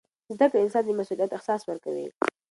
[0.35, 2.07] زده کړه انسان ته د مسؤلیت احساس ورکوي.